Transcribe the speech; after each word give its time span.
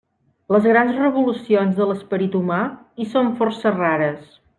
Les 0.53 0.63
grans 0.69 0.95
revolucions 1.01 1.77
de 1.81 1.87
l'esperit 1.89 2.37
humà 2.39 2.57
hi 2.97 3.07
són 3.13 3.31
força 3.43 3.75
rares. 3.77 4.35